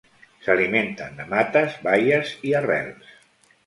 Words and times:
S'alimenten 0.45 1.21
de 1.21 1.29
mates, 1.35 1.79
baies 1.91 2.37
i 2.53 2.59
arrels. 2.65 3.19